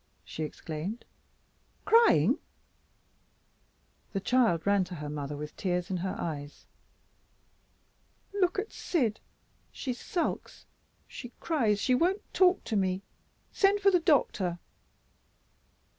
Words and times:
she 0.25 0.41
exclaimed, 0.41 1.05
"Crying?" 1.85 2.39
The 4.13 4.19
child 4.19 4.65
ran 4.65 4.83
to 4.85 4.95
her 4.95 5.09
mother 5.11 5.37
with 5.37 5.55
tears 5.55 5.91
in 5.91 5.97
her 5.97 6.15
eyes. 6.17 6.65
"Look 8.33 8.57
at 8.57 8.73
Syd! 8.73 9.19
She 9.71 9.93
sulks; 9.93 10.65
she 11.07 11.33
cries; 11.39 11.79
she 11.79 11.93
won't 11.93 12.23
talk 12.33 12.63
to 12.63 12.75
me 12.75 13.03
send 13.51 13.79
for 13.79 13.91
the 13.91 13.99
doctor." 13.99 14.57